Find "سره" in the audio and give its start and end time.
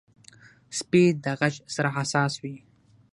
1.75-1.89